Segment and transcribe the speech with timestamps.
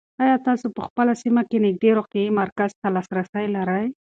[0.23, 3.85] آیا تاسو په خپله سیمه کې نږدې روغتیایي مرکز ته لاسرسی لرئ؟